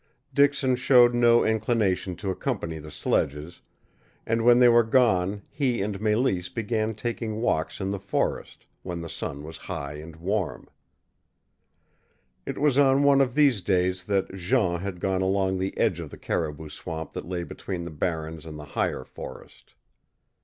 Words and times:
Dixon 0.33 0.75
showed 0.77 1.13
no 1.13 1.43
inclination 1.45 2.15
to 2.15 2.31
accompany 2.31 2.79
the 2.79 2.89
sledges, 2.89 3.61
and 4.25 4.41
when 4.43 4.57
they 4.57 4.67
were 4.67 4.81
gone 4.81 5.43
he 5.47 5.79
and 5.83 5.99
Mélisse 5.99 6.51
began 6.51 6.95
taking 6.95 7.39
walks 7.39 7.79
in 7.79 7.91
the 7.91 7.99
forest, 7.99 8.65
when 8.81 9.01
the 9.01 9.09
sun 9.09 9.43
was 9.43 9.57
high 9.69 9.93
and 9.97 10.15
warm. 10.15 10.67
It 12.47 12.57
was 12.57 12.79
on 12.79 13.03
one 13.03 13.21
of 13.21 13.35
these 13.35 13.61
days 13.61 14.05
that 14.05 14.33
Jean 14.33 14.79
had 14.79 14.99
gone 14.99 15.21
along 15.21 15.59
the 15.59 15.77
edge 15.77 15.99
of 15.99 16.09
the 16.09 16.17
caribou 16.17 16.69
swamp 16.69 17.11
that 17.13 17.27
lay 17.29 17.43
between 17.43 17.85
the 17.85 17.91
barrens 17.91 18.47
and 18.47 18.57
the 18.57 18.65
higher 18.73 19.03
forest. 19.03 19.75